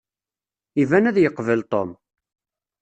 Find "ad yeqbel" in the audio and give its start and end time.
1.09-1.61